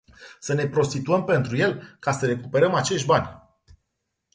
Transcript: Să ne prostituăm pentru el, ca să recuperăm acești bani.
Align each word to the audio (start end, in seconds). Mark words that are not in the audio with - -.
Să 0.39 0.53
ne 0.53 0.67
prostituăm 0.67 1.23
pentru 1.23 1.57
el, 1.57 1.97
ca 1.99 2.11
să 2.11 2.25
recuperăm 2.25 2.73
acești 2.73 3.05
bani. 3.07 3.49